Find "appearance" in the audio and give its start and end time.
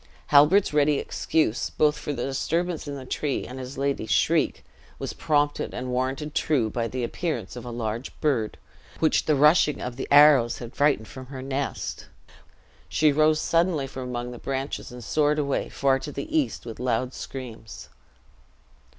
7.03-7.55